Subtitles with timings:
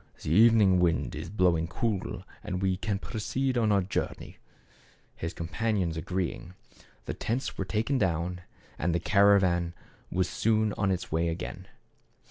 [0.22, 4.38] "The evening wind is blowing cool and we can proceed on our journey."
[5.16, 6.40] His companions 106 THE CAB AVAN.
[6.40, 6.54] agreeing,
[7.04, 8.40] the tents were taken down,
[8.78, 9.74] and the caravan
[10.10, 11.68] was soon on its way again.